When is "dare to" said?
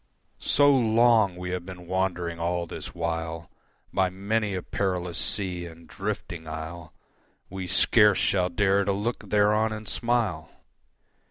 8.49-8.93